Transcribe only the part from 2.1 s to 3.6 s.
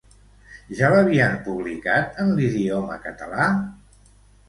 en l'idioma català?